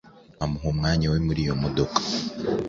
[0.43, 1.99] amuha umwanya we muri iyo modoka